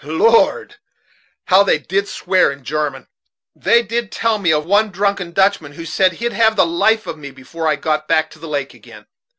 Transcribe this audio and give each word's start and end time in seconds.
Lord! 0.03 0.77
how 1.45 1.61
they 1.61 1.77
did 1.77 2.07
swear 2.07 2.51
in 2.51 2.63
Jarman! 2.63 3.05
They 3.55 3.83
did 3.83 4.11
tell 4.11 4.39
me 4.39 4.51
of 4.51 4.65
one 4.65 4.89
drunken 4.89 5.31
Dutchman 5.31 5.73
who 5.73 5.85
said 5.85 6.13
he'd 6.13 6.33
have 6.33 6.55
the 6.55 6.65
life 6.65 7.05
of 7.05 7.19
me 7.19 7.29
before 7.29 7.67
I 7.67 7.75
got 7.75 8.07
back 8.07 8.31
to 8.31 8.39
the 8.39 8.47
lake 8.47 8.73
agin. 8.73 9.05